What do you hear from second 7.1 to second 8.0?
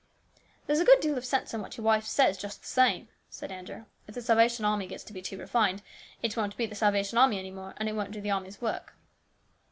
Army any more, and it